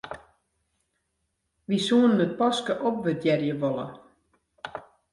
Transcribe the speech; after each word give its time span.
Wy 1.67 1.77
soenen 1.87 2.23
it 2.25 2.37
paske 2.39 2.73
opwurdearje 2.87 3.53
wolle. 3.61 3.87